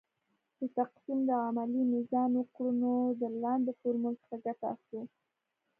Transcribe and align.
د 0.59 0.61
تقسیم 0.77 1.19
د 1.29 1.31
عملیې 1.47 1.83
میزان 1.93 2.29
وکړو 2.35 2.69
نو 2.81 2.93
د 3.21 3.23
لاندې 3.43 3.71
فورمول 3.79 4.15
څخه 4.21 4.35
ګټه 4.45 4.65
اخلو. 4.75 5.01